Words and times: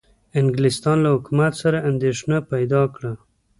انګلستان 0.39 0.97
له 1.03 1.09
حکومت 1.15 1.53
سره 1.61 1.77
اندېښنه 1.89 2.37
پیدا 2.51 2.81
کړه. 2.95 3.11